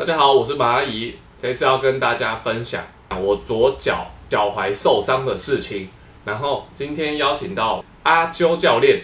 [0.00, 2.82] 大家好，我是马阿姨，这次要跟大家分享
[3.20, 5.90] 我左脚脚踝受伤的事情。
[6.24, 9.02] 然后今天邀请到阿啾教练，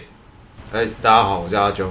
[0.73, 1.87] 哎，大家好，我叫阿啾。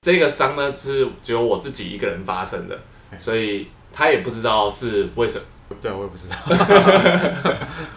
[0.00, 2.78] 这个伤呢是只有我自己一个人发生的，
[3.18, 5.44] 所以他也不知道是为什么。
[5.80, 6.36] 对，我也不知道，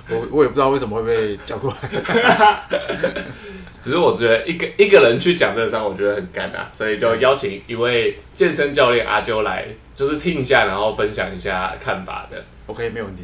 [0.10, 2.64] 我我也不知道为什么会被叫过来。
[3.80, 9.66] 只是我觉得一个一个人去讲这个伤，我觉得很干啊，所以就邀请一位健身教练阿啾来，
[9.96, 12.44] 就是听一下，然后分享一下看法的。
[12.68, 13.24] OK，没有问题。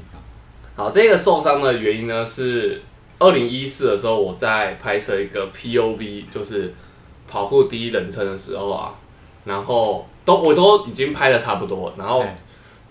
[0.75, 2.81] 好，这个受伤的原因呢是
[3.19, 6.73] 二零一四的时候，我在拍摄一个 POV，就是
[7.27, 8.93] 跑酷第一人称的时候啊，
[9.43, 12.35] 然后都我都已经拍的差不多，然后哎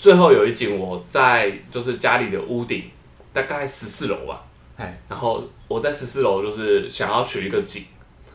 [0.04, 2.90] 最后有一景我在就是家里的屋顶，
[3.32, 4.44] 大概十四楼吧，
[4.76, 7.84] 哎，然后我在十四楼就是想要取一个景，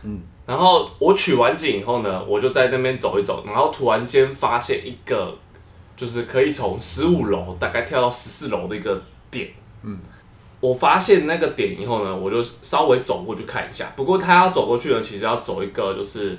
[0.02, 5.38] 嗯，然后我取完景以后呢，我就在那边走一走，然后突然间发现一个
[5.96, 9.00] 就是可以从十五楼大概跳到十四楼的一个
[9.30, 9.50] 点，
[9.84, 10.00] 嗯，
[10.60, 16.36] 我发现那个点以后呢，我就稍微走过去看一下，不过他要走过去呢，其实要走一个就是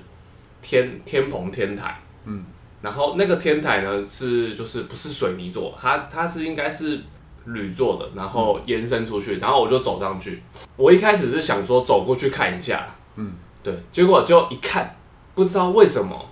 [0.60, 2.44] 天天棚天台，嗯，
[2.82, 7.00] 然后那个天台呢是就是不是水泥做，它它是应该是
[7.44, 10.42] 铝做的，然后延伸出去，然后我就走上去。
[10.76, 12.86] 我一开始是想说走过去看一下，
[13.16, 14.96] 嗯，对，结果就一看，
[15.34, 16.30] 不知道为什么，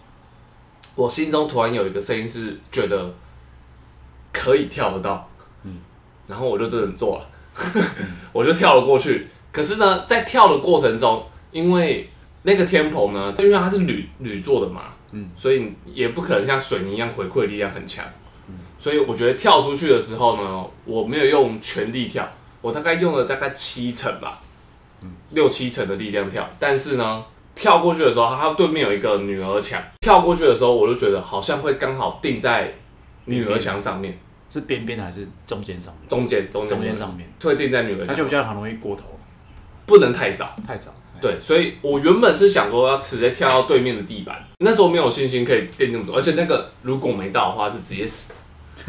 [0.95, 3.15] 我心中突然有一个声音是觉得
[4.33, 5.29] 可以跳得到，
[5.65, 5.81] 嗯，
[6.27, 7.27] 然后我就真的做了，
[8.33, 9.29] 我就跳了过去。
[9.51, 12.09] 可是呢，在跳的过程中，因为
[12.43, 18.05] 那个天棚呢，因为它是铝铝做的嘛，嗯，所以也不可能像水泥一样回馈力量很强，
[18.79, 22.29] 所以我觉得跳出去的时候呢，我没有用全力跳，
[22.61, 24.41] 我大概用了大概七成吧，
[25.31, 32.75] 六七成的力量跳，但是呢，跳过去的时候，它对面有一个女儿墙，跳过去的时候，我就觉得好像会刚好定在
[33.25, 34.19] 女儿墙上面，
[34.51, 36.09] 是边边还是中间上面？
[36.09, 36.77] 中间中间。
[36.77, 39.19] 中间上面，会定在女儿墙，那就比较很容易过头，
[39.87, 40.55] 不能太少。
[40.67, 40.95] 太早。
[41.19, 48.35] 哎，对，所以我原本是想说要直接跳到对面的地板，那时候没有信心可以垫那么多，而且那个如果没到的话是直接死。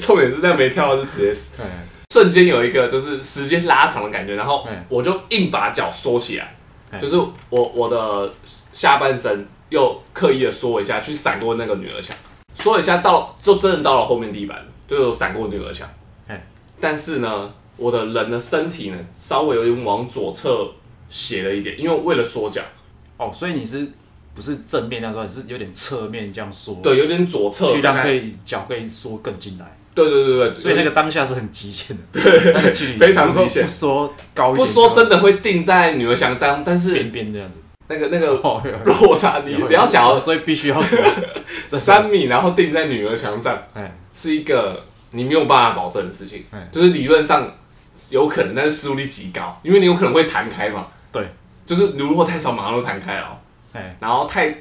[0.00, 1.66] 重点是那没跳到是直接死，哎，
[2.12, 6.54] 瞬间有一个就是时间拉长的感觉，然后哎我就硬把脚缩起来，
[6.90, 8.30] 哎就是我我的
[8.74, 12.14] 下半身又刻意的缩一下，去闪过那个女儿墙，
[12.52, 15.88] 缩一下到就真的到了后面地板，就有闪过女儿墙。
[16.26, 16.46] 哎，
[16.78, 20.68] 但是呢，我的人的身体呢稍微有点往左侧
[21.08, 22.60] 斜了一点，因为为了缩脚，
[23.16, 23.90] 哦，所以你是
[24.34, 33.64] 不是正面那时候，你是有点侧面这样缩，，对，有点左侧，去让可以，以脚可以缩更进来，对对对对，所以那个当下是很极限的，对，非常极限。
[33.64, 37.58] 不说高不说真的会定在女儿墙当，但是边边这样子，
[37.88, 40.80] 那个那个落差，你不要想要所以必须要
[41.70, 46.44] 三米，然后定在女儿墙上，哎，是一个你没有办法保证的事情。
[46.52, 46.60] 嗯。
[46.70, 47.50] 就是理论上
[48.10, 50.86] 有可能，但是失误率极高，因为你有可能会弹开嘛。
[51.10, 51.26] 对，
[51.66, 53.38] 就是你如果太少，马上就弹开了哦。
[53.72, 54.54] 哎，然后太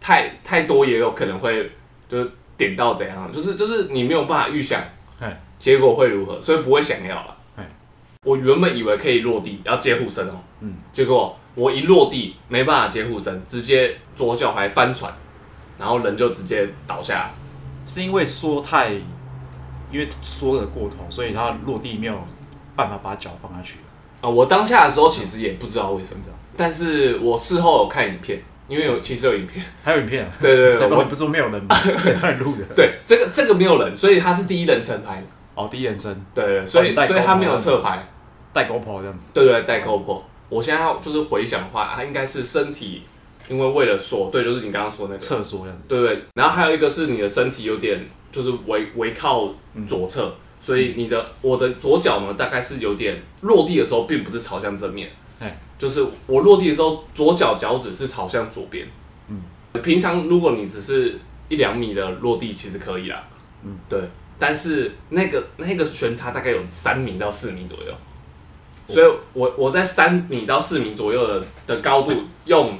[0.00, 1.70] 太太多也有可能会
[2.08, 4.82] 就是点到怎样，就是就是你没有办法预想
[5.20, 7.66] 哎，结果会如何，所以不会想要了哎。
[8.24, 15.12] 我原本以为可以落地要接护身哦，嗯，结果我一落地没办法接护身，直接左脚还翻船，
[15.78, 17.30] 然后人就直接倒下来。
[17.86, 18.92] 是因为缩太，
[19.92, 22.18] 因为缩的过头，所以他落地没有
[22.76, 23.78] 办法把脚放下去。
[24.20, 26.20] 啊、我当下的时候其实也不知道为什么，
[26.56, 30.30] 但是我事后有看影片，因为有其实有影片， 还有影片啊？
[30.40, 31.74] 对对对 我你不是说没有人吗？
[32.02, 32.64] 谁帮你录的？
[32.74, 38.08] 对，这个这个没有人，所以他是第一人称拍的，哦，第一人称对对，对所以、所以他没有侧拍，
[38.52, 39.24] 带 GoPro 这样子。
[39.34, 40.22] 对对，带 GoPro。
[40.48, 43.02] 我现在要就是回想的话，他应该是身体，
[43.48, 45.84] 因为为了缩，对，就是你刚刚说那个，侧缩这样子。
[45.88, 46.22] 对对。
[46.34, 49.50] 然后还有一个是你的身体有点就是围围靠
[49.86, 55.54] 左侧，所以你的我的左脚呢，大概是有点落地的时候，并不是朝向正面，哎。
[55.76, 58.86] 就是我落地的时候，左脚脚趾是朝向左边。
[59.28, 59.42] 嗯，
[59.82, 61.18] 平常如果你只是
[61.50, 63.22] 一两米的落地，其实可以啦。
[63.62, 64.00] 嗯，对。
[64.38, 67.92] 但是那个那个悬差大概有三米到四米左右，
[68.88, 72.12] 所以我我在三米到四米左右的的高度
[72.46, 72.78] 用，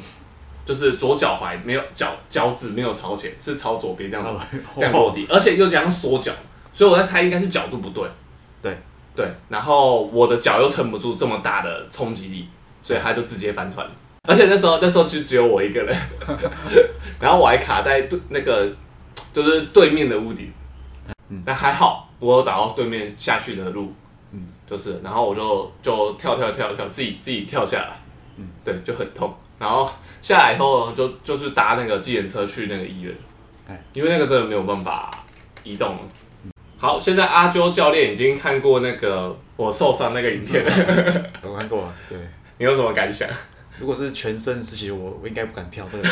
[0.65, 4.41] 就是左脚踝没有脚脚趾没有朝前，是朝左边这样哦。
[4.77, 6.33] 这样落地， 而且又这样缩脚，
[6.75, 8.07] 所以我在猜应该是角度不对。
[8.61, 8.79] 对。
[9.17, 12.49] 对，然后我的脚又撑不住这么大的冲击力，
[12.83, 13.87] 所以他就直接翻船。
[13.87, 13.93] 了。
[14.29, 15.97] 而且那时候那时候就只有我一个人，
[17.21, 18.69] 然后我还卡在对那个
[19.33, 20.53] 就是对面的屋顶，
[21.29, 21.41] 嗯。
[21.47, 23.93] 但还好我有找到对面下去的路，
[24.33, 24.49] 嗯。
[24.67, 27.97] 就是然后我就就跳跳跳跳自己自己跳下来，
[28.37, 28.49] 嗯。
[28.65, 29.33] 对，就很痛。
[29.61, 29.89] 然后
[30.21, 33.15] 下来以后呢就就去搭那个计程车去那个医院，
[33.69, 35.09] 哎，因为那个真的没有办法
[35.63, 36.01] 移动了。
[36.85, 42.19] 好，现在阿啾教练已经看过那个我受伤那个影片了， 我看过啊，对。
[42.59, 43.27] 你有什么感想？
[43.79, 46.05] 如果是全身事情，我我应该不敢跳这个，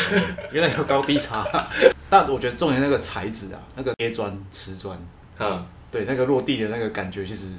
[0.51, 1.45] 因为那有高低差。
[2.09, 4.97] 但我觉得重点那个材质啊，那个贴砖、瓷砖，
[5.37, 7.49] 嗯，对，那个落地的那个感觉其实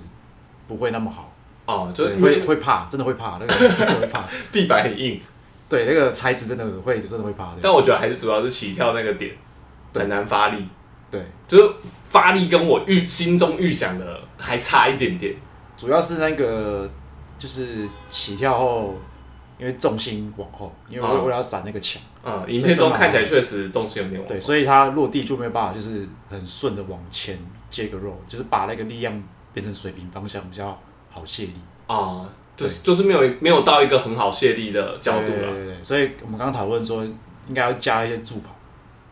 [0.66, 1.32] 不会那么好。
[1.66, 4.24] 哦，就会会怕，真的会怕，那个 真的会怕。
[4.50, 5.20] 地板很硬，
[5.68, 7.58] 对，那个材质真的会真的会怕的。
[7.62, 9.30] 但我觉得还是主要是起跳那个点
[9.94, 10.66] 很难发力，
[11.14, 15.34] 对，就是发力跟我预心中预想的还差一点点。
[15.76, 16.90] 主要是那个
[17.38, 18.94] 就是起跳后，
[19.58, 27.38] 因为重心往后，因为为了要闪那个墙，嗯，影片中看起来确实重心有点往对，所以它落地就没有办法就是很顺的往前
[27.70, 29.22] 接个肉，就是把那个力量
[29.52, 30.76] 变成水平方向比较
[31.10, 31.54] 好卸力。
[31.86, 32.26] 啊，
[32.56, 35.26] 就是就是没有没有到一个很好卸力的角度了。
[35.28, 38.53] 对对对，所以我们刚刚讨论说，应该要加一些助跑，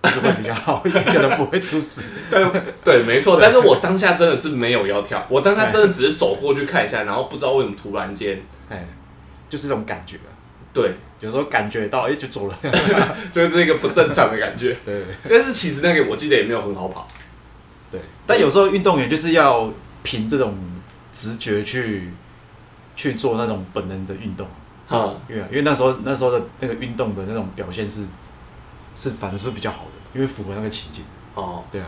[0.03, 2.03] 就会比较好一点，可能不会出事。
[2.31, 2.45] 对
[2.83, 3.39] 对，没错。
[3.41, 8.87] 但是我当下真的是没有要跳，我当下真的只是走过去看一下，然后不知道为什么突然间，哎，
[9.49, 10.31] 就是这种感觉啊，
[10.73, 12.59] 对，有时候感觉到，哎，就走了。
[13.33, 14.77] 就是这个不正常的感觉。
[14.85, 17.07] 对对但是其实那个我记得也没有很好跑。
[17.91, 19.73] 对，但有时候运动员就是要
[20.03, 20.57] 凭这种
[21.13, 22.11] 直觉去
[22.97, 24.49] 去做那种本能的运动，
[24.91, 28.05] 嗯，因为因为那时候那时候的那个运动的那种表现是
[28.97, 31.05] 是反正是比较好的，因为符合那个情境。
[31.35, 31.87] 哦，对啊，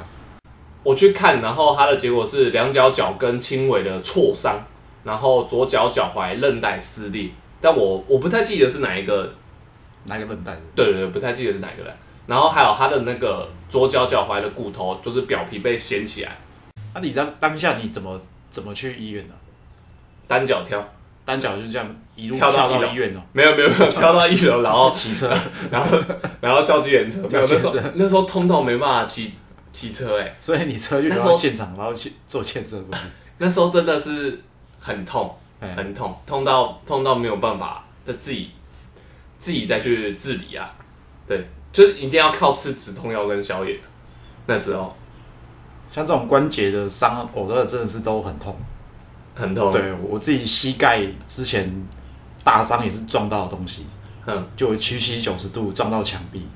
[0.83, 4.59] 我去看，然后他的结果是两脚脚跟轻微的挫伤，
[5.05, 7.31] 然后左脚脚踝韧带撕裂，
[7.61, 9.35] 但我我不太记得是哪一个，
[10.05, 11.95] 哪一个韧带，对对对，不太记得是哪一个了。
[12.27, 16.39] 然后还有他的那个左脚脚踝的骨头，就是表皮被掀起来，
[16.95, 18.19] 那、你当当下你怎么
[18.51, 19.35] 怎么去医院呢、
[20.27, 20.83] 单脚跳，
[21.25, 25.29] 单脚就这样一路跳到医院哦、没有没有没有 跳到一楼，然后骑车，
[25.71, 25.99] 然后
[26.41, 29.33] 然后叫救援车，没有那时候那时候痛到没办法骑
[29.73, 33.01] 骑车哎、所以你车运那时候到现场，然后去做建设过去。
[33.39, 34.41] 那时候真的是
[34.79, 38.51] 很痛，哎，很痛，痛到痛到没有办法的自己
[39.39, 40.73] 自己再去治理啊，
[41.27, 43.77] 对，就是一定要靠吃止痛药跟消炎。
[44.47, 44.95] 那时候
[45.89, 48.57] 像这种关节的伤，我的真的是都很痛。
[49.35, 51.71] 很痛，，对我自己膝盖之前
[52.43, 53.87] 大伤也是撞到的东西，
[54.27, 56.47] 嗯，就屈膝九十度撞到墙壁，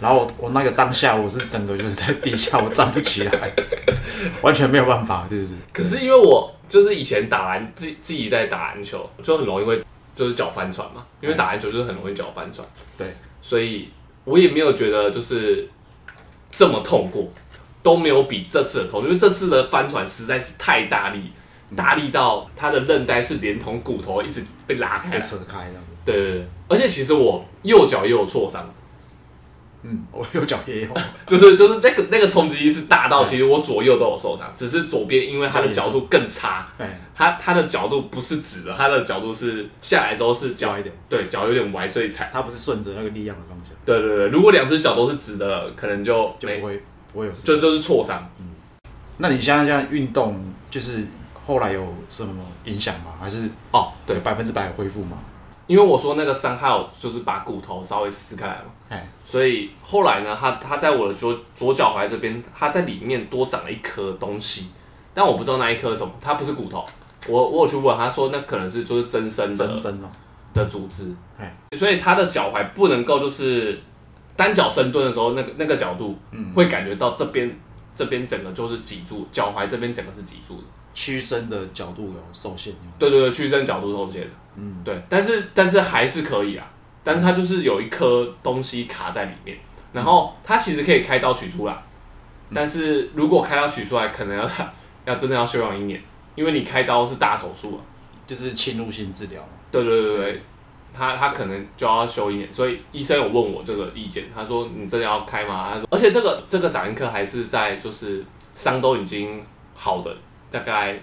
[0.00, 3.52] 然后我我那个当下我是整个就是在地下，我站不起来，
[4.42, 5.48] 完全没有办法，就是。
[5.72, 9.82] 可是因为我就是以前打篮自自己在打篮球，就很容易会
[10.14, 12.66] 就是脚翻船嘛，因为打篮球就是很容易脚翻船，
[12.98, 13.06] 对，
[13.40, 13.88] 所以
[14.24, 15.68] 我也没有觉得就是
[16.50, 17.28] 这么痛过，
[17.82, 21.32] 都没有比这次的痛，因为这次的翻船实在是太大力，
[21.76, 25.80] 大力到他的韧带是连同骨头一直被拉开，被扯开这样子。
[26.04, 28.68] 对对对，而且其实我右脚也有挫伤，
[29.82, 30.88] 嗯，我右脚也有，
[31.26, 42.30] 就是就是那个那个冲击力是大到，其实我左右都有受伤，只是左边因为它的角度更差，哎，它它的角度不是直的，它的角度是下来之后是脚脚一点，对脚有点歪，所以踩。
[42.32, 46.82] 它不是顺着那个力量的方向，对对对，如果两只脚都是直的，可能就没就不会
[47.12, 47.46] 不会有事。
[47.46, 48.28] 就就是挫伤。
[49.18, 51.06] 那你现在这样运动，就是
[51.50, 53.12] 后来有什么影响吗？
[53.20, 55.18] 还是哦，对，百分之百恢复吗？
[55.66, 64.70] 因为我说那个伤害有就是把骨头稍微撕开来嘛，哎，所以后来呢，他他在我的左左脚踝这边，他在里面多长了一颗东西，
[65.12, 66.84] 但我不知道那一颗什么，它不是骨头。
[67.26, 70.08] 我我有去问，他说那可能是就是增生的增生哦，
[70.54, 73.76] 的组织哎，所以他的脚踝不能够就是
[74.36, 77.58] 单脚深蹲的时候，那个那个角度，嗯会感觉到这边
[77.92, 80.64] 这边整个就是脊柱，脚踝这边整个是脊柱的。
[80.94, 82.72] 屈伸的角度有受限。
[82.98, 84.28] 对对对，屈伸角度受限的。
[84.56, 86.66] 嗯，对，但是但是还是可以啊，
[87.02, 89.56] 但是它就是有一颗东西卡在里面，
[89.92, 91.82] 然后它其实可以开刀取出来，
[92.54, 94.50] 但是如果开刀取出来，可能要
[95.06, 96.02] 要真的要休养一年，
[96.34, 97.80] 因为你开刀是大手术啊。
[98.26, 99.42] 就是侵入性治疗。
[99.72, 100.42] 对对对对，
[100.94, 105.70] 他他可能就要休一年，所以医生有问我这个意见，他说你真的要开吗？
[105.72, 109.42] 他说，而且这个这个展应科还是在就是伤都已经
[109.74, 110.16] 好的
[110.50, 110.98] 大概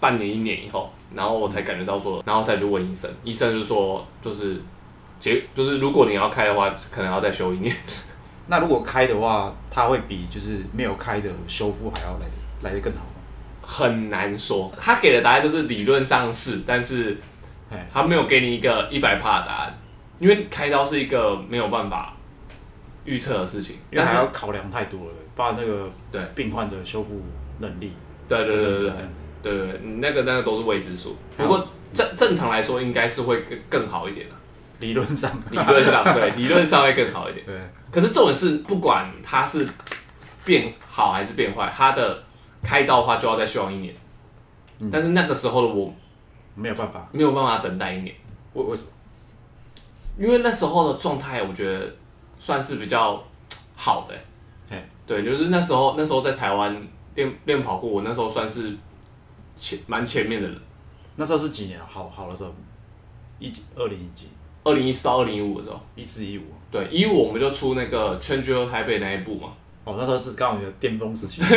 [0.00, 4.60] 半年一年以后，然后我才感觉到说，然后再去问医生，医生就说就是
[5.18, 7.74] 结就是如果你要开的话，可能要再休一年。
[8.46, 12.32] 那如果开的话，它会比就是没有开的修复还要来的
[12.62, 13.10] 来的更好吗？
[13.60, 17.18] 很难说，他给的答案就是理论上是，但是
[17.70, 19.78] 哎，他没有给你一个一百帕的答案，
[20.18, 22.16] 因为开刀是一个没有办法
[23.04, 23.76] 预测的事情。
[23.90, 27.20] 因为但是还要考量太多了，包括那个对病患的修复
[27.58, 27.92] 能力。
[28.28, 28.90] 对对对对对
[29.42, 31.16] 对对，你那个那个都是未知数。
[31.36, 34.34] 不过正正常来说，应该是会更更好一点的。
[34.80, 37.44] 理论上，理论上对，理论上会更好一点。
[37.44, 37.56] 对，
[37.90, 39.66] 可是重点是，不管它是
[40.44, 42.22] 变好还是变坏，它的
[42.62, 43.94] 开刀的话就要再休养一年。
[44.80, 45.92] 嗯但是那个时候的我
[46.54, 47.08] 没有办法。
[47.10, 48.14] 没有办法等待一年，
[48.52, 48.88] 为为什么？
[50.16, 51.92] 因为那时候的状态，我觉得
[52.38, 53.20] 算是比较
[53.74, 54.14] 好的、
[54.70, 56.80] 嘿对，就是那时候那时候在台湾
[57.18, 58.72] 练练跑酷，我那时候算是
[59.56, 60.56] 前蛮前面的人。
[61.16, 61.76] 那时候是几年？
[61.84, 62.54] 好好的时候，
[63.40, 64.28] 一几二零一几。
[64.62, 66.42] 二零一四到二零一五的时候，一四一五。
[66.70, 69.48] 对，一五我们就出那个《Change Your 台北》那一部嘛，
[69.84, 71.40] 哦，那时候是刚好你的巅峰时期，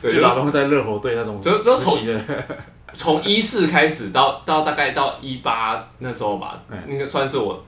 [0.00, 2.44] 对，就 就老公在热火队那种时期的，
[2.92, 7.64] 从一四开始到到大概到一八那时候吧嗯，那个算是我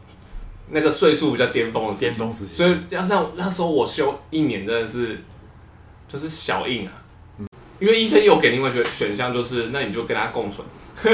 [0.68, 2.54] 那个岁数比较巅峰的巅峰时期。
[2.54, 5.18] 所以要让那时候我休一年真的是
[6.08, 6.92] 就是小硬啊，
[7.78, 10.66] 因为医生有给另外一个选项，就是那你就跟他共存，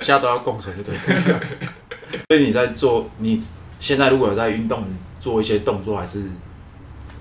[0.00, 1.40] 现在都要共存，就对了。
[2.28, 3.40] 所以你在做，你
[3.78, 4.84] 现在如果有在运动
[5.20, 6.24] 做一些动作，还是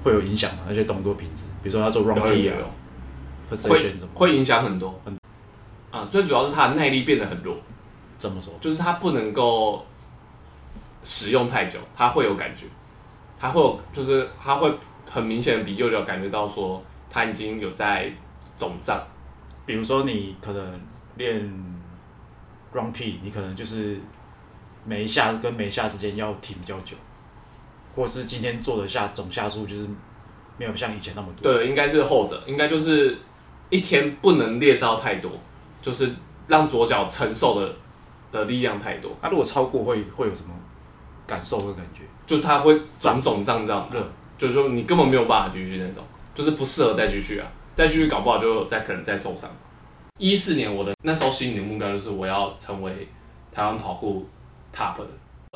[0.03, 0.63] 会有影响吗？
[0.67, 2.57] 那些动作品质，比如说要做 run 有 P 有啊
[3.51, 4.99] 有，，position 怎么会影响很多。
[5.91, 7.55] 啊，最主要是他的耐力变得很弱，
[8.17, 8.53] 怎么说？
[8.59, 9.85] 就是他不能够
[11.03, 12.65] 使用太久，他会有感觉，
[13.39, 14.71] 他会有就是他会
[15.09, 18.11] 很明显的比右脚感觉到说他已经有在
[18.57, 19.01] 肿胀。
[19.65, 20.81] 比如说你可能
[21.15, 21.41] 练
[22.71, 23.99] run P，你可能就是
[24.85, 26.95] 每一下跟每一下之间要停比较久，
[27.95, 29.87] 或是今天做的下总下数就是
[30.57, 31.51] 没有像以前那么多。
[31.51, 33.17] 对，应该是后者，应该就是
[33.69, 35.31] 一天不能练到太多，
[35.81, 36.11] 就是
[36.47, 37.75] 让左脚承受的
[38.31, 40.53] 的力量太多，那、如果超过会会有什么
[41.27, 42.01] 感受和感觉？
[42.25, 46.03] 就是它会肿肿胀胀的热，就是说你根本没有办法继续那种，
[46.33, 49.47] 就是不适合再继续啊，再继续搞不好就再可能再受伤。
[50.17, 52.91] 一四年我的那时候心里的目标就是我要成为
[53.51, 54.25] 台湾跑酷
[54.75, 55.05] top 的。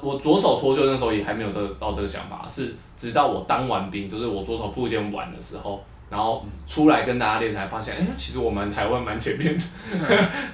[0.02, 9.64] 我左手脱臼那时候也还没有这个到这个想法，是直到我当完兵，就是我左手复健完的时候，然后出来跟大家练才发现，哎、其实我们台湾蛮前面的。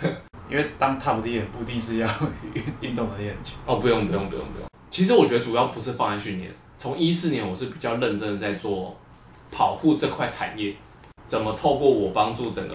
[0.50, 2.08] 因为当 top 的不一定是要
[2.54, 3.56] 运运动能力很强。
[3.66, 4.68] 哦，不用不用不用不用。
[4.90, 8.96] 其实我觉得主要不是放在训练，从一四年我是比较认真的在做
[9.52, 10.74] 跑酷这块产业，
[11.28, 12.74] 怎么透过我帮助整个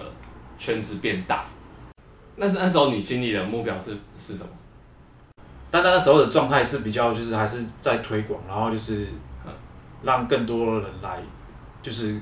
[0.59, 1.43] 圈子变大。
[2.35, 4.49] 那是那时候你心里的目标是是什么？
[5.71, 9.07] 但那时候的状态是比较，就是还是在推广，然后就是
[9.43, 9.51] 嗯。
[10.03, 11.19] 让更多的人来，
[11.81, 12.21] 就是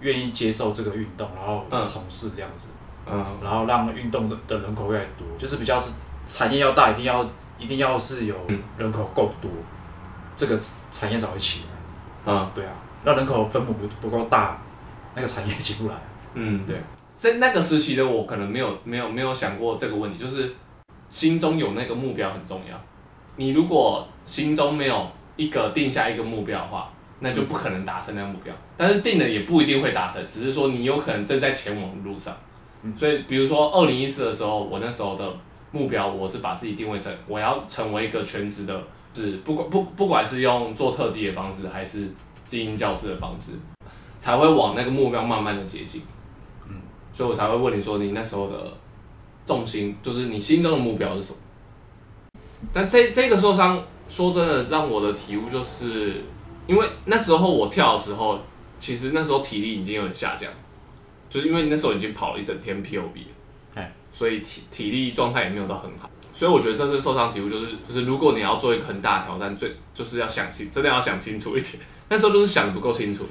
[0.00, 1.86] 愿意接受这个运动，然后嗯。
[1.86, 2.70] 从事这样子，
[3.06, 3.24] 嗯。
[3.40, 5.92] 然后让运动的的人口越来越多，就是比较是
[6.26, 7.24] 产业要大，一定要
[7.60, 8.60] 一定要是有嗯。
[8.76, 9.48] 人口够多，
[10.36, 10.60] 这个
[10.90, 11.64] 产业才会起
[12.24, 12.32] 来。
[12.32, 12.72] 啊对啊，
[13.04, 14.60] 那人口分母不不够大，
[15.14, 15.94] 那个产业起不来。
[16.34, 16.76] 嗯，对。
[17.14, 20.54] 在那个时期的我可能没有没有没有想过这个问题，就是
[21.10, 22.80] 心中有那个目标很重要。
[23.36, 28.54] 你如果心中没有一个定下一个目标的话，那就不可能达成那个目标。
[28.76, 32.34] 但是定了也不一定会达成，只是说你有可能正在前往的路上。
[32.82, 35.32] 嗯所以，比如说二零一四的时候，我那时候的
[35.70, 38.82] 目标，我是把自己定位成我要成为一个全职的，
[39.14, 42.08] 是不管不不管是用做特技的方式，还是
[42.46, 43.52] 经营教室的方式，
[44.18, 46.02] 才会往那个目标慢慢的接近。
[46.68, 46.74] 嗯，
[47.12, 48.72] 所以我才会问你说，你那时候的
[49.44, 51.38] 重心，就是你心中的目标是什么？
[52.72, 56.22] 但这这个受伤，说真的，让我的体悟就是，
[56.66, 58.38] 因为那时候我跳的时候，
[58.78, 60.50] 其实那时候体力已经有点下降，
[61.28, 63.41] 就是因为那时候已经跑了一整天 POB 了哎，
[64.12, 66.08] 所以体体力状态也没有到很好。
[66.32, 71.82] 所以我觉得这次受伤体悟就是，就是如果你要做一个很大的挑战，最就是要想清，真的要想清楚一点。
[72.08, 73.24] 那时候就是想的不够清楚，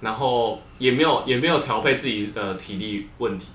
[0.00, 3.50] 然后也没有也没有调配自己的体力问题，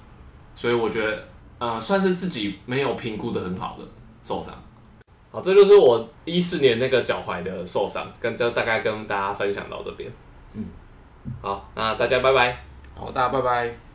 [0.56, 3.86] 所以我觉得呃算是自己没有评估的很好的
[4.24, 4.54] 受伤。
[5.32, 10.10] 好，这就是我一四年那个脚踝的受伤，跟就大概跟大家分享到这边。
[10.54, 10.66] 嗯，
[11.42, 12.64] 好，那大家拜拜。
[12.96, 13.91] 好，大家拜拜。